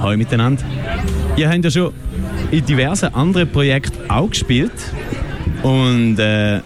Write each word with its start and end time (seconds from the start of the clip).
Hallo 0.00 0.16
miteinander. 0.16 0.62
Ihr 1.36 1.48
habt 1.50 1.62
ja 1.62 1.70
schon 1.70 1.92
in 2.50 2.64
diversen 2.64 3.14
anderen 3.14 3.50
Projekten 3.50 4.10
auch 4.10 4.30
gespielt. 4.30 4.72
Und 5.62 6.18
äh, 6.18 6.60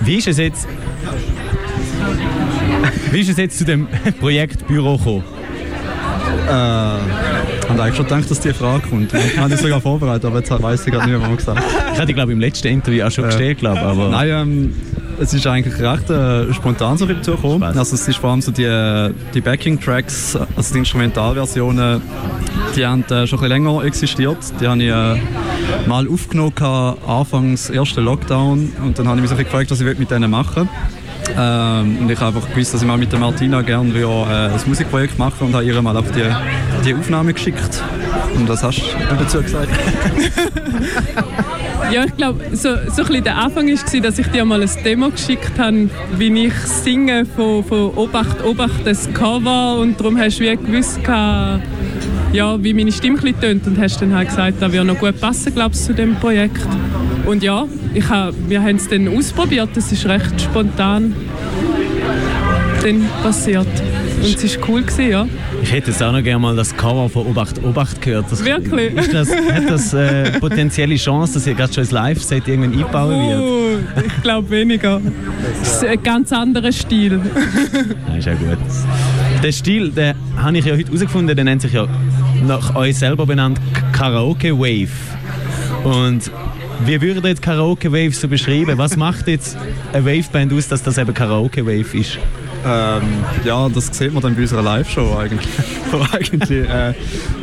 wie 0.00 0.16
ist 0.16 0.28
es 0.28 0.38
jetzt? 0.38 0.68
Wie 3.10 3.20
ist 3.20 3.30
es 3.30 3.36
jetzt 3.36 3.58
zu 3.58 3.64
dem 3.64 3.88
Projekt 4.20 4.66
Büro 4.68 4.96
gekommen? 4.96 5.24
Äh, 6.48 6.50
ich 6.50 7.68
habe 7.68 7.82
eigentlich 7.82 7.96
schon 7.96 8.04
gedacht, 8.06 8.30
dass 8.30 8.40
die 8.40 8.52
Frage 8.52 8.86
kommt. 8.88 9.12
Ich 9.12 9.36
habe 9.36 9.50
dich 9.50 9.60
sogar 9.60 9.80
vorbereitet, 9.80 10.24
aber 10.24 10.38
jetzt 10.38 10.50
weiß 10.50 10.86
ich 10.86 10.92
gerade 10.92 11.10
nicht 11.10 11.18
mehr, 11.20 11.28
was 11.28 11.36
gesagt 11.36 11.62
Ich 11.94 12.00
hatte, 12.00 12.14
glaube 12.14 12.32
im 12.32 12.40
letzten 12.40 12.68
Interview 12.68 13.04
auch 13.04 13.10
schon 13.10 13.24
Äh, 13.24 13.28
gestellt, 13.28 13.58
glaube 13.58 13.80
aber... 13.80 14.08
Nein, 14.08 14.28
ähm, 14.30 14.74
es 15.20 15.34
ist 15.34 15.46
eigentlich 15.46 15.78
recht 15.78 16.08
äh, 16.08 16.52
spontan 16.54 16.96
so 16.96 17.04
dazu 17.04 17.32
gekommen. 17.32 17.62
Also 17.62 17.94
es 17.94 18.08
ist 18.08 18.16
vor 18.16 18.30
allem 18.30 18.40
so 18.40 18.50
die, 18.50 19.12
die 19.34 19.40
Backing-Tracks, 19.40 20.36
also 20.56 20.72
die 20.72 20.78
Instrumentalversionen, 20.78 22.00
die 22.74 22.86
haben 22.86 23.02
äh, 23.02 23.06
schon 23.06 23.20
ein 23.20 23.26
bisschen 23.26 23.48
länger 23.48 23.84
existiert. 23.84 24.38
Die 24.60 24.66
habe 24.66 24.82
ich 24.82 24.88
äh, 24.88 25.88
mal 25.88 26.08
aufgenommen, 26.08 26.54
gehabt, 26.54 27.06
anfangs 27.06 27.68
ersten 27.68 28.04
Lockdown. 28.04 28.72
Und 28.82 28.98
dann 28.98 29.08
habe 29.08 29.18
ich 29.18 29.22
mich 29.22 29.30
so 29.30 29.36
gefragt, 29.36 29.70
was 29.70 29.80
ich 29.80 29.98
mit 29.98 30.10
denen 30.10 30.30
machen. 30.30 30.68
Ähm, 31.36 31.98
und 31.98 32.10
ich 32.10 32.18
habe 32.18 32.34
einfach 32.36 32.48
gewusst, 32.48 32.72
dass 32.72 32.80
ich 32.80 32.88
mal 32.88 32.96
mit 32.96 33.12
der 33.12 33.18
Martina 33.18 33.60
gerne 33.60 33.92
äh, 33.92 34.04
ein 34.04 34.60
Musikprojekt 34.66 35.18
machen 35.18 35.48
und 35.48 35.54
habe 35.54 35.64
ihr 35.64 35.82
mal 35.82 35.96
auf 35.96 36.10
die, 36.12 36.24
die 36.84 36.94
Aufnahme 36.94 37.34
geschickt. 37.34 37.82
Und 38.34 38.48
was 38.48 38.62
hast 38.62 38.80
du 38.80 39.16
dazu 39.16 39.42
gesagt? 39.42 39.68
Ja, 41.92 42.04
ich 42.04 42.16
glaube, 42.16 42.40
so, 42.52 42.68
so 42.94 43.02
ein 43.02 43.24
der 43.24 43.36
Anfang 43.36 43.66
war, 43.66 44.00
dass 44.00 44.18
ich 44.18 44.26
dir 44.28 44.44
mal 44.44 44.62
ein 44.62 44.70
Demo 44.84 45.10
geschickt 45.10 45.58
habe, 45.58 45.90
wie 46.16 46.46
ich 46.46 46.54
singe 46.54 47.26
von, 47.26 47.64
von 47.64 47.90
Obacht, 47.94 48.44
Obacht, 48.44 48.84
das 48.86 49.12
Cover. 49.12 49.78
Und 49.78 49.98
darum 49.98 50.16
hast 50.16 50.38
du 50.38 50.44
wie 50.44 50.56
gewusst, 50.56 51.00
ja, 51.06 52.62
wie 52.62 52.74
meine 52.74 52.92
Stimme 52.92 53.18
tönt. 53.40 53.66
Und 53.66 53.78
hast 53.80 54.00
dann 54.00 54.14
halt 54.14 54.28
gesagt, 54.28 54.62
das 54.62 54.72
würde 54.72 54.86
noch 54.86 54.98
gut 54.98 55.20
passen, 55.20 55.52
glaube 55.52 55.74
ich, 55.74 55.80
zu 55.80 55.92
dem 55.92 56.14
Projekt. 56.16 56.60
Und 57.26 57.42
ja, 57.42 57.66
ich 57.92 58.08
hab, 58.08 58.34
wir 58.48 58.62
haben 58.62 58.76
es 58.76 58.88
dann 58.88 59.08
ausprobiert. 59.08 59.70
Das 59.74 59.90
ist 59.90 60.06
recht 60.06 60.40
spontan 60.40 61.14
dann 62.82 63.08
passiert. 63.22 63.66
Und 64.22 64.44
es 64.44 64.60
war 64.60 64.68
cool, 64.68 64.82
gewesen, 64.82 65.10
ja. 65.10 65.26
Ich 65.62 65.72
hätte 65.72 65.90
jetzt 65.90 66.02
auch 66.02 66.12
noch 66.12 66.22
gerne 66.22 66.38
mal 66.38 66.56
das 66.56 66.76
Cover 66.76 67.08
von 67.08 67.26
Obacht 67.26 67.62
Obacht 67.62 68.00
gehört. 68.02 68.26
Das, 68.30 68.44
Wirklich? 68.44 68.94
Ist 68.94 69.12
das, 69.12 69.30
hat 69.30 69.68
das 69.68 69.94
äh, 69.94 70.38
potenzielle 70.38 70.96
Chance, 70.96 71.34
dass 71.34 71.46
ihr 71.46 71.54
gerade 71.54 71.72
schon 71.72 71.82
als 71.82 71.90
Live-Set 71.90 72.48
irgendwann 72.48 72.84
einbauen 72.84 73.28
wird? 73.28 73.40
Oh, 73.40 74.00
ich 74.06 74.22
glaube 74.22 74.50
weniger. 74.50 75.00
Es 75.62 75.76
ist 75.76 75.84
ein 75.84 76.02
ganz 76.02 76.32
anderer 76.32 76.72
Stil. 76.72 77.20
Ja, 78.08 78.16
ist 78.16 78.26
ja 78.26 78.34
gut. 78.34 78.58
Der 79.42 79.52
Stil, 79.52 79.90
den 79.90 80.14
habe 80.36 80.58
ich 80.58 80.64
ja 80.64 80.74
heute 80.74 80.86
herausgefunden, 80.86 81.34
der 81.34 81.44
nennt 81.44 81.62
sich 81.62 81.72
ja 81.72 81.86
nach 82.46 82.74
euch 82.76 82.98
selber 82.98 83.26
benannt 83.26 83.60
Karaoke 83.92 84.58
Wave. 84.58 84.88
Und 85.84 86.30
wie 86.86 87.00
würdet 87.00 87.24
ihr 87.24 87.28
jetzt 87.30 87.42
Karaoke 87.42 87.92
Wave 87.92 88.12
so 88.12 88.28
beschreiben? 88.28 88.76
Was 88.78 88.96
macht 88.96 89.28
jetzt 89.28 89.56
eine 89.92 90.04
Waveband 90.04 90.52
aus, 90.52 90.68
dass 90.68 90.82
das 90.82 90.98
eben 90.98 91.12
Karaoke 91.12 91.64
Wave 91.64 91.98
ist? 91.98 92.18
Ähm, 92.64 93.02
ja, 93.44 93.68
das 93.68 93.86
sieht 93.86 94.12
man 94.12 94.22
dann 94.22 94.34
bei 94.34 94.42
unserer 94.42 94.62
Live-Show 94.62 95.16
eigentlich. 95.18 95.48
Wo 95.90 96.04
eigentlich 96.12 96.68
äh, 96.68 96.94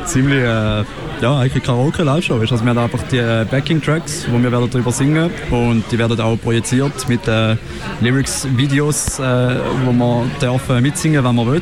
ziemlich, 0.05 0.39
äh, 0.39 0.83
ja, 1.21 1.39
eigentlich 1.39 1.63
Karaoke-Live-Show 1.63 2.37
ist. 2.41 2.51
Also 2.51 2.63
wir 2.63 2.69
haben 2.69 2.77
einfach 2.77 3.01
die 3.11 3.21
Backing-Tracks, 3.49 4.27
wo 4.31 4.37
wir 4.41 4.51
werden 4.51 4.69
darüber 4.69 4.91
singen 4.91 5.31
und 5.49 5.83
die 5.91 5.97
werden 5.97 6.19
auch 6.21 6.37
projiziert 6.39 7.09
mit 7.09 7.27
äh, 7.27 7.55
Lyrics-Videos, 8.01 9.19
äh, 9.19 9.55
wo 9.85 9.91
man 9.91 10.29
darf 10.39 10.69
äh, 10.69 10.81
mitsingen, 10.81 11.23
wenn 11.23 11.35
man 11.35 11.47
will. 11.47 11.61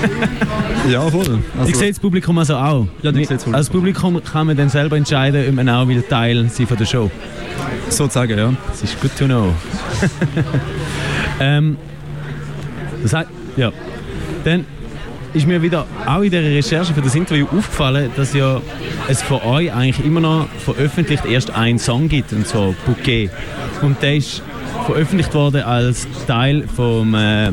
ja, 0.90 1.02
voll. 1.02 1.40
Also, 1.58 1.70
ich 1.70 1.76
sehe 1.76 1.90
das 1.90 2.00
Publikum 2.00 2.38
also 2.38 2.56
auch. 2.56 2.86
Ja, 3.02 3.10
ich 3.10 3.28
sehe 3.28 3.36
das 3.36 3.44
Publikum. 3.44 3.54
Als 3.54 3.68
Publikum 3.68 4.24
kann 4.24 4.46
man 4.46 4.56
dann 4.56 4.70
selber 4.70 4.96
entscheiden, 4.96 5.46
ob 5.48 5.54
man 5.54 5.68
auch 5.68 5.86
wieder 5.86 6.06
Teil 6.06 6.48
sein 6.48 6.66
von 6.66 6.76
der 6.76 6.86
Show. 6.86 7.10
sozusagen, 7.90 8.38
ja. 8.38 8.52
Das 8.70 8.82
ist 8.82 9.00
good 9.00 9.14
to 9.18 9.26
know. 9.26 9.52
ähm, 11.40 11.76
das 13.02 13.12
heißt, 13.12 13.28
ja. 13.56 13.72
Dann 14.44 14.64
ist 15.34 15.46
mir 15.46 15.60
wieder 15.60 15.86
auch 16.06 16.22
in 16.22 16.30
der 16.30 16.42
Recherche 16.42 16.94
für 16.94 17.02
das 17.02 17.14
Interview 17.14 17.46
aufgefallen, 17.46 18.10
dass 18.16 18.32
ja 18.32 18.60
es 19.08 19.22
von 19.22 19.42
euch 19.42 19.72
eigentlich 19.72 20.04
immer 20.04 20.20
noch 20.20 20.48
veröffentlicht 20.64 21.26
erst 21.26 21.50
einen 21.50 21.78
Song 21.78 22.08
gibt, 22.08 22.32
und 22.32 22.46
zwar 22.46 22.74
Bouquet. 22.86 23.30
Und 23.82 24.02
der 24.02 24.16
ist 24.16 24.42
veröffentlicht 24.86 25.34
worden 25.34 25.62
als 25.62 26.06
Teil 26.26 26.66
vom 26.74 27.14
äh, 27.14 27.52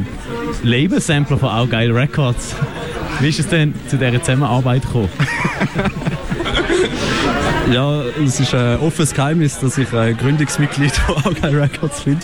Label-Sampler 0.63 1.37
von 1.37 1.49
Auch 1.49 1.69
Geil 1.69 1.91
Records. 1.91 2.55
Wie 3.19 3.29
ist 3.29 3.39
es 3.39 3.47
denn 3.47 3.73
zu 3.87 3.97
dieser 3.97 4.21
Zusammenarbeit 4.21 4.83
gekommen? 4.83 5.09
Ja, 7.71 8.03
es 8.23 8.39
ist 8.39 8.53
ein 8.53 8.79
offenes 8.79 9.13
Geheimnis, 9.13 9.59
dass 9.59 9.77
ich 9.77 9.91
äh, 9.93 10.13
Gründungsmitglied 10.13 10.91
von 10.91 11.15
Argyle 11.25 11.61
Records 11.61 12.01
bin. 12.01 12.19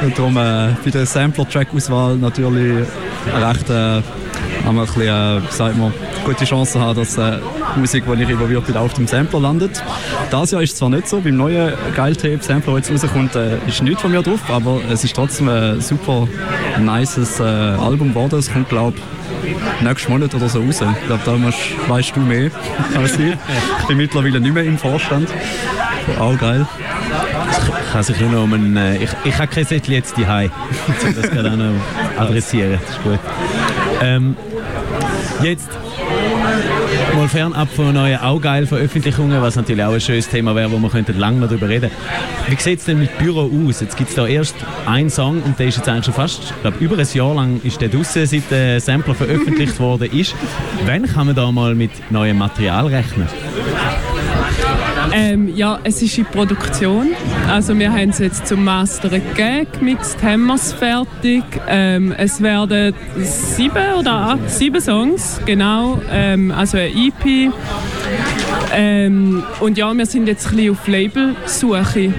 Und 0.00 0.18
darum 0.18 0.36
äh, 0.36 0.70
bei 0.84 0.90
der 0.92 1.06
Sampler-Track-Auswahl 1.06 2.16
natürlich 2.16 2.86
recht 3.34 3.70
äh, 3.70 4.02
haben 4.64 4.76
wir 4.76 4.82
ein 4.82 4.86
bisschen, 4.86 5.02
äh, 5.02 5.40
sagt 5.50 5.76
man, 5.76 5.92
gute 6.24 6.44
Chancen 6.44 6.80
haben, 6.80 6.98
dass 6.98 7.18
äh, 7.18 7.38
die 7.74 7.80
Musik, 7.80 8.04
die 8.06 8.22
ich 8.22 8.28
bin, 8.64 8.76
auf 8.76 8.94
dem 8.94 9.06
Sampler 9.06 9.40
landet. 9.40 9.82
Das 10.30 10.50
Jahr 10.50 10.62
ist 10.62 10.76
zwar 10.76 10.90
nicht 10.90 11.08
so, 11.08 11.20
beim 11.20 11.36
neuen 11.36 11.72
Geil 11.94 12.14
Tape 12.14 12.38
Sampler, 12.40 12.74
der 12.80 12.90
jetzt 12.92 13.04
rauskommt, 13.04 13.34
äh, 13.34 13.58
ist 13.66 13.82
nichts 13.82 14.02
von 14.02 14.12
mir 14.12 14.22
drauf, 14.22 14.40
aber 14.48 14.80
es 14.90 15.04
ist 15.04 15.14
trotzdem 15.16 15.48
ein 15.48 15.80
super 15.80 16.28
nices 16.78 17.40
äh, 17.40 17.42
Album 17.42 18.10
geworden. 18.10 18.38
Es 18.38 18.52
kommt, 18.52 18.68
glaube 18.68 18.98
ich, 19.44 19.82
nächsten 19.82 20.12
Monat 20.12 20.34
oder 20.34 20.48
so 20.48 20.60
raus. 20.60 20.80
Ich 20.80 21.06
glaube, 21.06 21.22
da 21.24 21.32
musst, 21.32 21.58
weißt 21.88 22.16
du 22.16 22.20
mehr 22.20 22.50
als 22.96 23.18
ich. 23.18 23.34
Ich 23.80 23.86
bin 23.86 23.96
mittlerweile 23.96 24.40
nicht 24.40 24.54
mehr 24.54 24.64
im 24.64 24.78
Vorstand. 24.78 25.28
Auch 26.18 26.36
geil. 26.38 26.66
Ich 27.50 27.92
kann 27.92 28.02
sich 28.02 28.20
nur 28.20 28.30
noch 28.30 28.42
um 28.44 28.52
einen, 28.54 28.76
äh, 28.76 28.96
ich, 28.96 29.10
ich 29.24 29.38
habe 29.38 29.48
kein 29.48 29.64
Sättchen 29.64 29.94
jetzt 29.94 30.16
die 30.16 30.22
um 30.22 31.14
das 31.14 31.30
gerade 31.30 31.74
adressieren. 32.18 32.78
Das 32.86 32.96
ist 32.96 33.02
gut. 33.02 33.18
Ähm, 34.00 34.36
jetzt 35.42 35.68
mal 37.14 37.28
fernab 37.28 37.68
von 37.68 37.92
neuen 37.92 38.18
auch 38.20 38.40
geil 38.40 38.66
Veröffentlichungen, 38.66 39.40
was 39.42 39.56
natürlich 39.56 39.84
auch 39.84 39.92
ein 39.92 40.00
schönes 40.00 40.28
Thema 40.28 40.54
wäre, 40.54 40.70
wo 40.70 40.88
könnten 40.88 41.18
lange 41.18 41.40
noch 41.40 41.48
darüber 41.48 41.68
reden. 41.68 41.90
Wie 42.48 42.56
sieht 42.56 42.80
es 42.80 42.84
denn 42.84 42.98
mit 42.98 43.16
Büro 43.18 43.50
aus? 43.68 43.80
Jetzt 43.80 43.96
gibt 43.96 44.10
es 44.10 44.16
da 44.16 44.26
erst 44.26 44.54
einen 44.86 45.10
Song 45.10 45.42
und 45.42 45.58
der 45.58 45.68
ist 45.68 45.76
jetzt 45.76 45.88
eigentlich 45.88 46.06
schon 46.06 46.14
fast, 46.14 46.42
ich 46.44 46.60
glaube 46.62 46.78
über 46.78 46.98
ein 46.98 47.06
Jahr 47.12 47.34
lang 47.34 47.60
ist 47.62 47.80
der 47.80 47.88
draussen, 47.88 48.26
seit 48.26 48.50
der 48.50 48.80
Sampler 48.80 49.14
veröffentlicht 49.14 49.78
worden 49.80 50.10
ist. 50.12 50.34
Wann 50.84 51.06
kann 51.06 51.26
man 51.26 51.36
da 51.36 51.50
mal 51.50 51.74
mit 51.74 51.90
neuem 52.10 52.38
Material 52.38 52.86
rechnen? 52.86 53.28
Ähm, 55.12 55.54
ja, 55.54 55.78
es 55.84 56.02
ist 56.02 56.18
in 56.18 56.24
Produktion. 56.24 57.08
Also 57.48 57.78
wir 57.78 57.92
haben 57.92 58.10
es 58.10 58.18
jetzt 58.18 58.46
zum 58.46 58.64
Masteren 58.64 59.22
gegeben, 59.34 59.66
gemixt 59.78 60.22
haben 60.22 60.46
wir 60.46 60.54
es 60.54 60.72
fertig. 60.72 61.44
Ähm, 61.68 62.14
es 62.16 62.40
werden 62.42 62.94
sieben 63.18 63.94
oder 63.98 64.12
acht, 64.12 64.50
sieben 64.50 64.80
Songs, 64.80 65.40
genau, 65.44 66.00
ähm, 66.10 66.50
also 66.50 66.78
ein 66.78 66.92
EP. 66.94 67.52
Ähm, 68.74 69.42
und 69.60 69.76
ja, 69.76 69.92
wir 69.92 70.06
sind 70.06 70.26
jetzt 70.26 70.48
ein 70.48 70.56
bisschen 70.56 70.72
auf 70.72 70.88
Labelsuche. 70.88 72.14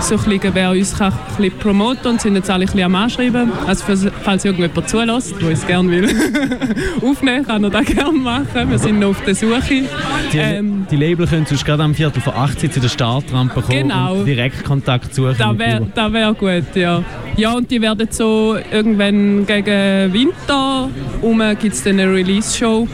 So 0.00 0.16
ein 0.16 0.24
bisschen, 0.24 0.54
wer 0.54 0.70
uns 0.70 0.96
kann 0.96 1.12
ein 1.12 1.18
bisschen 1.36 1.58
promoten 1.58 2.06
und 2.12 2.20
sind 2.20 2.34
jetzt 2.34 2.50
alle 2.50 2.64
ein 2.64 2.66
bisschen 2.66 2.82
am 2.84 2.94
Anschreiben. 2.94 3.52
Also 3.66 3.84
für, 3.84 4.10
falls 4.22 4.44
irgendjemand 4.44 4.88
zulässt, 4.88 5.34
der 5.40 5.48
uns 5.48 5.66
gerne 5.66 5.90
will 5.90 6.08
aufnehmen, 7.02 7.46
kann 7.46 7.62
er 7.64 7.70
das 7.70 7.84
gerne 7.86 8.12
machen. 8.18 8.70
Wir 8.70 8.78
sind 8.78 8.98
noch 8.98 9.10
auf 9.10 9.20
der 9.24 9.34
Suche. 9.34 9.84
Die, 10.32 10.38
Ähm, 10.38 10.86
die 10.90 10.96
Label 10.96 11.26
können 11.26 11.46
sonst 11.46 11.64
gerade 11.64 11.82
am 11.82 11.94
Viertel 11.94 12.20
vor 12.22 12.34
18 12.36 12.72
zu 12.72 12.80
der 12.80 12.88
Startrampe 12.88 13.60
kommen 13.60 13.88
Genau. 13.88 14.14
und 14.14 14.24
direkt 14.24 14.64
Kontakt 14.64 15.14
suchen. 15.14 15.36
Das 15.38 15.58
wäre 15.58 16.12
wär 16.12 16.34
gut, 16.34 16.74
ja. 16.74 17.02
Ja, 17.36 17.52
und 17.52 17.70
die 17.70 17.80
werden 17.80 18.08
so 18.10 18.56
irgendwann 18.72 19.46
gegen 19.46 20.12
Winter 20.12 20.88
um 21.22 21.40
gibt 21.60 21.74
es 21.74 21.82
dann 21.84 22.00
eine 22.00 22.12
Release-Show. 22.12 22.88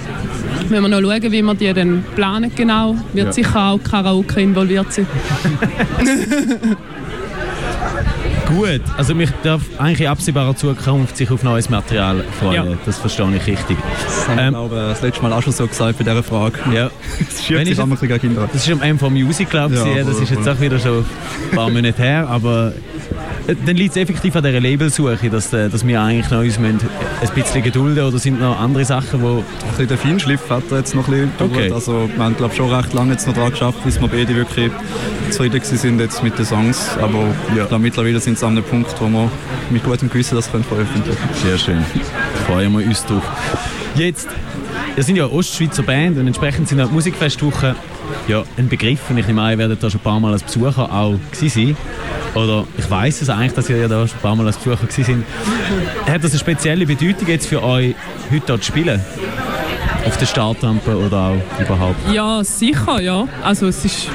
Wenn 0.69 0.83
wir 0.83 0.89
noch 0.89 1.01
schauen, 1.01 1.23
wie 1.33 1.43
wir 1.43 1.55
die 1.55 1.73
dann 1.73 2.05
planen 2.15 2.51
genau, 2.55 2.97
wird 3.13 3.27
Ja. 3.27 3.33
sicher 3.33 3.67
auch 3.71 3.79
Karaoke 3.83 4.41
involviert 4.41 4.93
sein. 4.93 5.07
Gut, 8.49 8.81
also 8.97 9.13
mich 9.15 9.29
darf 9.43 9.63
eigentlich 9.79 10.03
in 10.03 10.07
absehbarer 10.07 10.55
Zukunft 10.55 11.17
sich 11.17 11.29
auf 11.33 11.43
neues 11.43 11.69
Material 11.69 12.23
freuen. 12.39 12.71
Ja. 12.71 12.77
Das 12.87 12.99
verstehe 12.99 13.27
ich 13.37 13.45
richtig. 13.47 13.77
Das 14.05 14.29
haben 14.29 14.37
wir, 14.37 14.43
Ähm, 14.45 14.51
glaube 14.55 14.75
ich, 14.77 14.81
das 14.93 15.03
letzte 15.03 15.23
Mal 15.23 15.33
auch 15.33 15.43
schon 15.43 15.53
so 15.53 15.67
gesagt 15.67 15.99
bei 15.99 16.05
dieser 16.05 16.23
Frage. 16.23 16.55
Ja. 16.73 16.91
Es 17.21 17.45
schiebt 17.45 17.61
sich 17.61 17.71
ich- 17.73 17.79
immer 17.79 17.87
ein 17.87 17.91
bisschen 17.91 18.09
gegen 18.09 18.21
Kinder. 18.21 18.49
Das 18.53 18.67
ist 18.67 18.73
am 18.73 18.79
MV 18.81 19.11
Music 19.11 19.51
Club, 19.51 19.73
Ja, 19.73 19.85
ja, 19.87 20.05
das 20.05 20.21
ist 20.21 20.31
jetzt 20.31 20.49
auch 20.49 20.61
wieder 20.61 20.79
schon 20.79 20.99
ein 20.99 21.57
paar 21.57 21.71
Monate 21.71 22.01
her, 22.01 22.29
aber 22.31 22.73
dann 23.47 23.77
liegt 23.77 23.97
es 23.97 24.03
effektiv 24.03 24.35
an 24.37 24.43
dieser 24.43 24.61
Labelsuche, 24.61 25.31
dass, 25.31 25.53
äh, 25.53 25.69
dass 25.69 25.87
wir 25.87 26.01
eigentlich 26.01 26.31
noch 26.31 26.41
uns 26.41 26.59
müssen 26.59 26.81
ein 27.21 27.29
bisschen 27.35 27.63
gedulden 27.63 28.05
oder 28.05 28.19
sind 28.19 28.41
noch 28.41 28.59
andere 28.59 28.85
Sachen, 28.85 29.23
wo 29.23 29.39
Ein 29.39 29.45
bisschen 29.71 29.89
der 29.89 29.99
Feinschliff 29.99 30.51
hat 30.51 30.65
er 30.71 30.79
jetzt 30.79 30.95
noch 30.95 31.07
ein 31.09 31.31
bisschen 31.39 31.51
Okay. 31.51 31.71
Also 31.73 32.09
wir 32.15 32.25
haben 32.25 32.37
glaube 32.37 32.55
schon 32.55 32.73
recht 32.73 32.93
lange 32.93 33.13
jetzt 33.13 33.27
noch 33.27 33.35
dran 33.35 33.51
geschafft, 33.51 33.85
bis 33.85 34.01
wir 34.01 34.09
beide 34.09 34.35
wirklich 34.35 34.71
zufrieden 35.31 35.61
sind 35.63 36.01
jetzt 36.01 36.23
mit 36.23 36.39
den 36.39 36.45
Songs. 36.45 36.97
Aber 37.01 37.19
ja. 37.55 37.63
ich 37.63 37.69
glaube, 37.69 37.83
mittlerweile 37.83 38.21
sind 38.21 38.39
sie 38.39 38.47
an 38.47 38.53
einem 38.53 38.65
Punkt, 38.65 38.95
wo 39.01 39.09
wir 39.09 39.31
mit 39.71 39.85
gutem 39.85 40.11
Gewissen 40.11 40.35
das 40.35 40.51
können 40.51 40.65
veröffentlichen 40.65 41.19
Sehr 41.35 41.59
schön. 41.59 41.85
Freuen 42.47 42.73
wir 42.73 42.85
uns 42.87 43.05
drauf. 43.05 43.23
Jetzt 43.95 44.29
ihr 44.97 45.03
seid 45.03 45.17
ja 45.17 45.25
eine 45.27 45.33
Ostschweizer 45.33 45.83
Band 45.83 46.19
und 46.19 46.27
entsprechend 46.27 46.69
sind 46.69 46.81
auch 46.81 46.89
die 46.89 46.95
Musikfestwochen 46.95 47.75
ja, 48.29 48.45
ein 48.57 48.69
Begriff 48.69 49.11
und 49.11 49.19
ich 49.19 49.27
nehme 49.27 49.43
an, 49.43 49.51
ihr 49.51 49.59
werdet 49.59 49.83
da 49.83 49.91
schon 49.91 50.01
ein 50.01 50.05
paar 50.05 50.21
Mal 50.21 50.33
als 50.33 50.43
Besucher 50.43 50.91
auch 50.93 51.17
gewesen 51.33 51.49
sein. 51.49 51.77
Oder 52.37 52.67
ich 52.77 52.91
weiß 52.91 53.23
es 53.23 53.31
eigentlich, 53.31 53.55
dass 53.55 53.71
ihr 53.71 53.79
ja 53.79 53.89
da 53.89 54.07
schon 54.07 54.19
ein 54.19 54.21
paar 54.21 54.37
Mal 54.37 54.47
als 54.47 54.59
Besucher 54.59 54.87
sind. 54.91 55.25
Hat 56.07 56.23
das 56.23 56.33
eine 56.33 56.39
spezielle 56.39 56.85
Bedeutung 56.85 57.27
jetzt 57.29 57.47
für 57.47 57.63
euch, 57.63 57.95
heute 58.31 58.47
dort 58.47 58.63
zu 58.63 58.69
spielen? 58.73 59.01
Auf 60.07 60.17
der 60.19 60.27
Startrampe 60.27 60.97
oder 60.97 61.17
auch 61.17 61.61
überhaupt? 61.61 61.97
Ja, 62.13 62.45
sicher, 62.45 63.01
ja. 63.01 63.27
Also 63.43 63.67
es 63.67 63.85
ist 63.85 64.09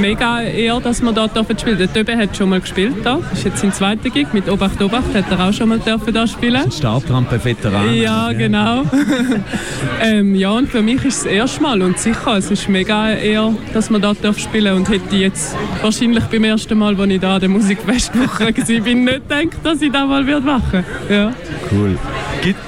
mega 0.00 0.42
eher, 0.42 0.78
dass 0.80 1.00
wir 1.00 1.12
dort 1.12 1.34
dürfen 1.34 1.58
spielen. 1.58 1.78
Der 1.78 1.92
Töbe 1.92 2.16
hat 2.16 2.36
schon 2.36 2.50
mal 2.50 2.60
gespielt 2.60 2.96
da. 3.02 3.18
Das 3.30 3.38
ist 3.38 3.44
jetzt 3.44 3.58
sein 3.60 3.72
zweiter 3.72 4.10
Gig. 4.10 4.28
Mit 4.32 4.50
Obacht 4.50 4.82
Obacht 4.82 5.14
hat 5.14 5.24
er 5.30 5.48
auch 5.48 5.52
schon 5.52 5.70
mal 5.70 5.78
dürfen 5.78 6.12
da 6.12 6.26
spielen. 6.26 6.70
Startrampe-Veteran. 6.70 7.94
Ja, 7.94 8.32
genau. 8.32 8.82
ähm, 10.02 10.34
ja, 10.34 10.50
und 10.50 10.68
für 10.68 10.82
mich 10.82 11.04
ist 11.04 11.16
es 11.16 11.22
das 11.24 11.32
erste 11.32 11.62
Mal 11.62 11.80
und 11.80 11.98
sicher, 11.98 12.36
es 12.36 12.50
ist 12.50 12.68
mega 12.68 13.10
eher, 13.12 13.54
dass 13.72 13.88
man 13.88 14.02
dort 14.02 14.22
darf 14.22 14.38
spielen 14.38 14.76
und 14.76 14.88
hätte 14.90 15.16
jetzt 15.16 15.56
wahrscheinlich 15.80 16.24
beim 16.24 16.44
ersten 16.44 16.78
Mal, 16.78 16.94
als 16.98 17.10
ich 17.10 17.20
da 17.20 17.34
an 17.34 17.40
der 17.40 17.48
Musikfestwoche 17.48 18.44
war, 18.44 18.80
bin 18.80 19.04
nicht 19.04 19.28
gedacht, 19.28 19.58
dass 19.64 19.80
ich 19.80 19.90
das 19.90 20.06
mal 20.06 20.26
wird 20.26 20.44
machen 20.44 20.84
ja. 21.08 21.32
Cool. 21.70 21.98
Gibt 22.42 22.58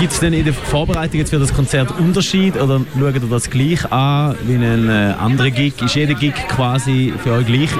es 0.00 0.20
denn 0.20 0.32
in 0.32 0.44
der 0.44 0.54
Vorbereitung 0.54 1.18
jetzt 1.18 1.30
für 1.30 1.38
das 1.38 1.52
Konzert 1.52 1.90
Unterschied 1.98 2.56
oder 2.56 2.80
schaut 2.98 3.14
ihr 3.14 3.20
das 3.20 3.50
gleich 3.50 3.90
an 3.92 4.34
wie 4.46 4.54
ein 4.54 4.88
äh, 4.88 5.14
anderer 5.18 5.50
Gig? 5.50 5.74
Ist 5.82 5.94
jeder 5.94 6.14
Gig 6.14 6.34
quasi 6.48 7.12
für 7.22 7.32
euch 7.32 7.46
gleich? 7.46 7.70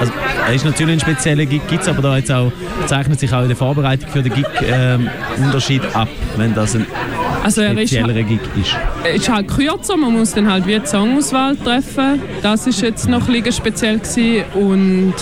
Also, 0.00 0.12
er 0.46 0.54
ist 0.54 0.64
natürlich 0.64 0.94
ein 0.94 1.00
spezieller 1.00 1.46
Gig, 1.46 1.62
gibt 1.68 1.82
es 1.82 1.88
aber 1.88 2.02
da 2.02 2.16
jetzt 2.16 2.32
auch, 2.32 2.52
zeichnet 2.86 3.20
sich 3.20 3.32
auch 3.32 3.42
in 3.42 3.48
der 3.48 3.56
Vorbereitung 3.56 4.08
für 4.10 4.22
den 4.22 4.32
Gig 4.32 4.46
ähm, 4.62 5.08
Unterschied 5.36 5.82
ab, 5.94 6.08
wenn 6.36 6.54
das 6.54 6.74
ein 6.74 6.86
Also 7.44 7.62
er 7.62 7.78
ist, 7.78 7.90
Gig 7.90 8.40
ist? 8.60 8.76
ist 9.14 9.28
halt 9.28 9.48
kürzer, 9.48 9.96
man 9.96 10.12
muss 10.12 10.34
dann 10.34 10.50
halt 10.50 10.66
wie 10.66 10.78
die 10.78 10.86
Songauswahl 10.86 11.56
treffen. 11.56 12.20
Das 12.42 12.66
ist 12.66 12.82
jetzt 12.82 13.08
noch 13.08 13.28
ein 13.28 13.52
speziell 13.52 13.98
gewesen. 13.98 14.44
und 14.54 15.14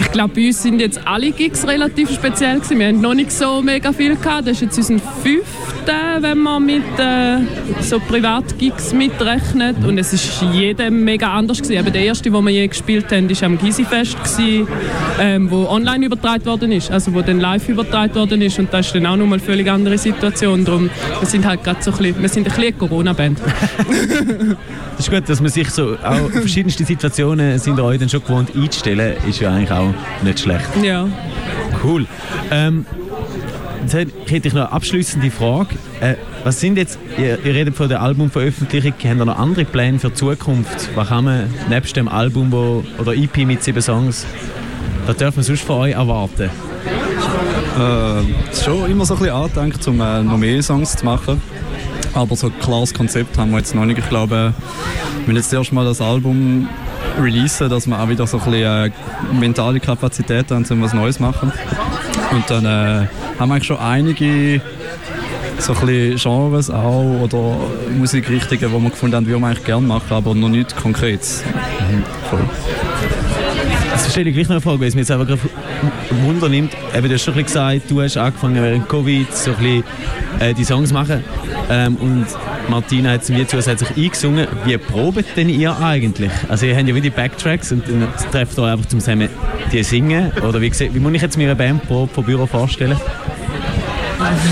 ich 0.00 0.12
glaube, 0.12 0.34
bei 0.34 0.48
uns 0.48 0.62
sind 0.62 0.80
jetzt 0.80 1.00
alle 1.06 1.30
Gigs 1.30 1.66
relativ 1.66 2.12
speziell 2.12 2.56
gewesen. 2.56 2.78
Wir 2.78 2.88
haben 2.88 3.00
noch 3.00 3.14
nicht 3.14 3.32
so 3.32 3.62
mega 3.62 3.92
viel 3.92 4.16
gehabt. 4.16 4.46
Das 4.46 4.60
ist 4.60 4.62
jetzt 4.62 4.78
unser 4.78 4.98
fünfter, 5.22 6.20
wenn 6.20 6.38
man 6.38 6.66
mit 6.66 6.82
äh, 6.98 7.38
so 7.80 7.98
Privatgigs 8.00 8.92
mitrechnet 8.92 9.76
und 9.84 9.98
es 9.98 10.12
ist 10.12 10.42
jedem 10.52 11.04
mega 11.04 11.32
anders 11.32 11.62
gewesen. 11.62 11.80
Aber 11.80 11.90
der 11.90 12.02
erste, 12.02 12.30
den 12.30 12.44
wir 12.44 12.50
je 12.50 12.66
gespielt 12.66 13.10
haben, 13.12 13.30
war 13.30 13.46
am 13.46 13.58
Gisifest 13.58 14.16
gewesen, 14.22 14.68
ähm, 15.20 15.50
wo 15.50 15.66
online 15.66 16.06
übertragen 16.06 16.44
worden 16.46 16.72
ist, 16.72 16.90
also 16.90 17.14
wo 17.14 17.22
dann 17.22 17.40
live 17.40 17.68
übertragen 17.68 18.14
worden 18.14 18.42
ist 18.42 18.58
und 18.58 18.72
das 18.72 18.86
ist 18.86 18.94
dann 18.94 19.06
auch 19.06 19.16
nochmal 19.16 19.38
eine 19.38 19.46
völlig 19.46 19.70
andere 19.70 19.98
Situation. 19.98 20.64
Darum, 20.64 20.90
wir 21.20 21.28
sind 21.28 21.46
halt 21.46 21.59
gerade 21.62 21.82
so 21.82 21.90
ein 21.90 21.96
bisschen, 21.98 22.22
wir 22.22 22.28
sind 22.28 22.46
ein 22.46 22.54
bisschen 22.54 22.64
eine 22.64 22.72
Corona-Band. 22.72 23.40
Das 24.96 25.08
ist 25.08 25.14
gut, 25.14 25.28
dass 25.30 25.40
man 25.40 25.50
sich 25.50 25.70
so 25.70 25.96
auch 26.04 26.30
verschiedenste 26.30 26.84
Situationen 26.84 27.58
sind 27.58 27.80
euch 27.80 27.98
dann 27.98 28.10
schon 28.10 28.22
gewohnt 28.22 28.50
einzustellen, 28.54 29.16
ist 29.26 29.40
ja 29.40 29.50
eigentlich 29.50 29.70
auch 29.70 29.94
nicht 30.22 30.40
schlecht. 30.40 30.68
Ja. 30.82 31.08
Cool. 31.82 32.04
Ähm, 32.50 32.84
jetzt 33.80 33.94
hätte 33.94 34.48
ich 34.48 34.52
noch 34.52 34.66
eine 34.66 34.72
abschließende 34.72 35.30
Frage. 35.30 35.76
Äh, 36.00 36.16
was 36.44 36.60
sind 36.60 36.76
jetzt, 36.76 36.98
ihr, 37.16 37.38
ihr 37.42 37.54
redet 37.54 37.76
von 37.76 37.88
der 37.88 38.02
Albumveröffentlichung, 38.02 38.92
habt 38.92 39.04
ihr 39.04 39.24
noch 39.24 39.38
andere 39.38 39.64
Pläne 39.64 39.98
für 39.98 40.08
die 40.08 40.14
Zukunft? 40.14 40.90
Was 40.94 41.08
kann 41.08 41.24
man 41.24 41.54
nebst 41.70 41.96
dem 41.96 42.08
Album 42.08 42.52
wo, 42.52 42.84
oder 42.98 43.14
EP 43.14 43.38
mit 43.38 43.62
sieben 43.62 43.80
Songs, 43.80 44.26
was 45.06 45.16
darf 45.16 45.36
man 45.36 45.44
sonst 45.44 45.62
von 45.62 45.76
euch 45.76 45.94
erwarten? 45.94 46.50
Äh, 47.78 48.54
schon 48.62 48.90
immer 48.90 49.04
so 49.06 49.14
ein 49.14 49.20
bisschen 49.20 49.34
angedenkt, 49.34 49.86
um 49.86 50.00
äh, 50.00 50.22
noch 50.22 50.36
mehr 50.36 50.62
Songs 50.62 50.96
zu 50.96 51.04
machen. 51.04 51.40
Aber 52.14 52.34
so 52.34 52.48
ein 52.48 52.58
klares 52.60 52.92
Konzept 52.92 53.38
haben 53.38 53.52
wir 53.52 53.58
jetzt 53.58 53.74
noch 53.74 53.84
nicht. 53.84 53.98
Ich 53.98 54.08
glaube, 54.08 54.52
wir 55.24 55.34
müssen 55.34 55.36
jetzt 55.36 55.52
erst 55.52 55.72
mal 55.72 55.84
das 55.84 56.00
Album 56.00 56.68
releasen, 57.20 57.68
dass 57.68 57.86
wir 57.86 57.98
auch 58.00 58.08
wieder 58.08 58.26
so 58.26 58.38
ein 58.38 58.44
bisschen 58.44 58.86
äh, 58.86 58.90
mentale 59.32 59.78
Kapazität 59.78 60.50
haben, 60.50 60.64
um 60.68 60.82
was 60.82 60.92
Neues 60.92 61.20
machen. 61.20 61.52
Und 62.32 62.50
dann 62.50 62.64
äh, 62.64 63.06
haben 63.38 63.48
wir 63.48 63.54
eigentlich 63.54 63.66
schon 63.66 63.78
einige 63.78 64.60
so 65.58 65.74
ein 65.74 66.16
Genres 66.16 66.70
auch 66.70 67.20
oder 67.22 67.56
Musikrichtungen, 67.96 68.72
die 68.74 68.82
wir 68.82 68.90
gefunden 68.90 69.16
haben, 69.16 69.26
die 69.26 69.30
wir 69.32 69.46
eigentlich 69.46 69.64
gerne 69.64 69.86
machen, 69.86 70.12
aber 70.12 70.34
noch 70.34 70.48
nichts 70.48 70.74
Konkretes. 70.74 71.44
Voll. 72.30 72.40
Jetzt 73.92 74.10
stelle 74.10 74.30
ich 74.30 74.34
gleich 74.34 74.48
noch 74.48 74.56
eine 74.56 74.60
Frage, 74.60 74.80
weil 74.80 74.88
es 74.88 74.94
mir 74.94 75.02
jetzt 75.02 75.10
einfach 75.10 75.36
Wunder 76.24 76.48
nimmt. 76.48 76.72
Eben, 76.94 77.08
du 77.08 77.14
hast 77.14 77.24
schon 77.24 77.34
gesagt, 77.34 77.90
du 77.90 78.00
hast 78.00 78.16
angefangen 78.16 78.62
während 78.62 78.88
Covid 78.88 79.34
so 79.34 79.52
ein 79.52 79.56
bisschen, 79.56 79.84
äh, 80.40 80.54
die 80.54 80.64
Songs 80.64 80.92
machen 80.92 81.22
ähm, 81.70 81.96
und 81.96 82.26
Martina 82.68 83.12
hat 83.12 83.22
es 83.22 83.28
mir 83.28 83.46
zusätzlich 83.46 83.90
eingesungen. 83.96 84.46
Wie 84.64 84.76
probt 84.78 85.36
denn 85.36 85.48
ihr 85.48 85.76
eigentlich? 85.78 86.30
Also 86.48 86.66
ihr 86.66 86.76
habt 86.76 86.88
ja 86.88 86.94
wie 86.94 87.00
die 87.00 87.10
Backtracks 87.10 87.72
und 87.72 87.88
dann 87.88 88.08
trefft 88.30 88.58
ihr 88.58 88.64
einfach 88.64 88.86
zusammen 88.86 89.28
die 89.72 89.82
singen 89.82 90.32
oder 90.46 90.60
wie, 90.60 90.72
wie 90.72 90.98
muss 90.98 91.12
ich 91.14 91.22
jetzt 91.22 91.36
mir 91.36 91.44
eine 91.44 91.56
Bandprobe 91.56 92.12
vom 92.12 92.24
Büro 92.24 92.46
vorstellen? 92.46 92.96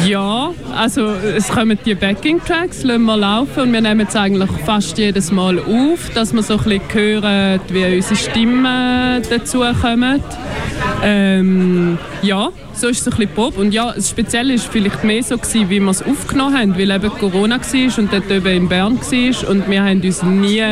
Ja, 0.07 0.53
also 0.75 1.09
es 1.11 1.49
kommen 1.49 1.79
die 1.85 1.95
Backing-Tracks, 1.95 2.85
lassen 2.85 3.05
wir 3.05 3.17
laufen 3.17 3.65
und 3.65 3.73
wir 3.73 3.81
nehmen 3.81 4.07
es 4.09 4.17
eigentlich 4.17 4.51
fast 4.65 4.97
jedes 4.97 5.31
Mal 5.31 5.59
auf, 5.59 6.11
dass 6.15 6.33
wir 6.33 6.43
so 6.43 6.55
ein 6.55 6.65
bisschen 6.65 6.83
hören, 6.93 7.61
wie 7.69 7.97
unsere 7.97 8.17
Stimmen 8.17 9.23
dazu 9.29 9.63
kommen. 9.81 10.23
Ähm, 11.03 11.99
ja, 12.23 12.49
so 12.73 12.89
ist 12.89 13.01
es 13.01 13.07
ein 13.09 13.19
bisschen 13.19 13.35
Pop. 13.35 13.59
Und 13.59 13.73
ja, 13.73 13.93
das 13.93 14.11
Spezielle 14.11 14.55
war 14.55 14.61
vielleicht 14.61 15.05
mehr 15.05 15.23
so, 15.23 15.37
gewesen, 15.37 15.69
wie 15.69 15.81
wir 15.81 15.91
es 15.91 16.03
aufgenommen 16.03 16.57
haben, 16.57 16.79
weil 16.79 16.91
eben 16.91 17.11
Corona 17.11 17.59
war 17.61 17.99
und 17.99 18.13
dort 18.13 18.31
eben 18.31 18.47
in 18.47 18.69
Bern 18.69 18.99
war 18.99 19.51
und 19.51 19.69
wir 19.69 19.85
haben 19.85 20.01
uns 20.01 20.23
nie, 20.23 20.65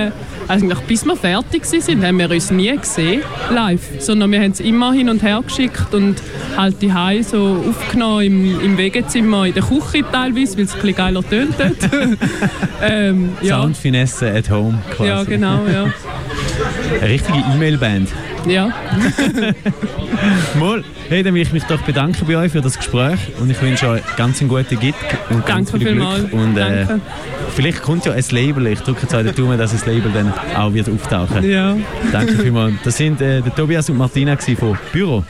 eigentlich 0.49 0.79
bis 0.81 1.05
wir 1.05 1.17
fertig 1.17 1.63
waren, 1.65 2.07
haben 2.07 2.19
wir 2.19 2.31
uns 2.31 2.51
nie 2.51 2.77
gesehen, 2.77 3.23
live, 3.51 4.01
sondern 4.01 4.33
wir 4.33 4.41
haben 4.41 4.53
es 4.53 4.61
immer 4.61 4.93
hin 4.93 5.09
und 5.09 5.23
her 5.23 5.43
geschickt 5.45 5.93
und 5.93 6.17
halt 6.57 6.81
die 6.83 6.93
so 7.23 7.65
aufgenommen 7.69 8.23
im, 8.23 8.61
im 8.61 8.79
Wegezimmer, 8.79 9.47
in 9.47 9.55
der 9.55 9.63
Küche 9.63 10.05
teilweise, 10.11 10.57
weil 10.57 10.65
es 10.65 10.75
ein 10.75 10.81
bisschen 10.81 10.95
geiler 10.95 11.23
tönt 11.23 11.55
dort. 11.59 11.91
ähm, 12.83 13.31
ja. 13.43 13.61
Soundfinesse 13.61 14.31
at 14.33 14.51
home 14.51 14.79
quasi. 14.91 15.09
ja, 15.09 15.25
genau, 15.25 15.67
ja. 15.67 15.93
Eine 17.01 17.09
richtige 17.11 17.39
E-Mail-Band. 17.55 18.09
ja. 18.47 18.71
Mal, 20.59 20.83
hey, 21.09 21.23
dann 21.23 21.35
will 21.35 21.43
ich 21.43 21.53
mich 21.53 21.65
doch 21.65 21.81
bedanken 21.83 22.25
bei 22.27 22.37
euch 22.37 22.53
für 22.53 22.61
das 22.61 22.77
Gespräch 22.77 23.19
und 23.41 23.51
ich 23.51 23.61
wünsche 23.61 23.89
euch 23.89 24.03
ganz 24.17 24.41
einen 24.41 24.49
guten 24.49 24.79
Gig 24.79 24.95
und 25.31 25.45
ganz 25.45 25.71
Danke 25.71 25.87
viel 25.87 25.95
Glück. 25.95 26.09
vielmals. 26.15 26.33
Und 26.33 26.57
äh, 26.57 26.87
vielleicht 27.55 27.83
kommt 27.83 28.07
ja 28.07 28.13
ein 28.13 28.25
Label, 28.31 28.67
ich 28.69 28.81
drücke 28.81 29.03
jetzt 29.03 29.15
auch 29.15 29.23
den 29.23 29.35
Daumen, 29.35 29.59
dass 29.59 29.73
das 29.73 29.85
Label 29.87 30.11
dann 30.13 30.33
auch 30.57 30.73
wird 30.73 30.89
auftauchen. 30.89 31.49
ja. 31.49 31.77
Danke 32.13 32.35
vielmals. 32.39 32.75
Das 32.85 32.97
sind 32.97 33.21
äh, 33.21 33.43
der 33.43 33.55
Tobias 33.55 33.91
und 33.91 33.99
Martina 33.99 34.37
von 34.37 34.79
Büro. 34.93 35.23